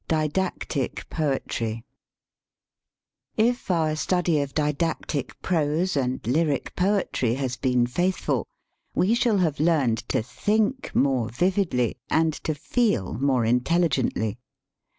DIDACTIC 0.07 1.11
POETRY 1.11 1.83
IP 3.37 3.69
our 3.69 3.95
study 3.95 4.41
of 4.41 4.55
didactic 4.55 5.39
prose 5.43 5.95
and 5.95 6.25
lyric 6.25 6.75
poetry 6.75 7.35
has 7.35 7.55
been 7.55 7.85
faithful 7.85 8.47
we 8.95 9.13
shall 9.13 9.37
have 9.37 9.59
learned 9.59 9.99
to 10.09 10.23
think 10.23 10.95
more 10.95 11.29
vividly 11.29 11.97
and 12.09 12.33
to 12.33 12.55
feel 12.55 13.13
more 13.19 13.45
intelligently. 13.45 14.39